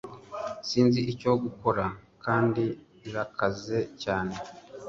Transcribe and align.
Sinzi 0.67 0.99
icyo 1.13 1.31
gukora 1.43 1.85
kandi 2.23 2.63
birakaze 3.01 3.77
cyane 4.03 4.33